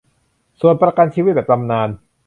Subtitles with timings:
[0.61, 1.89] ส่วนประกันชีวิตแบบบำนาญ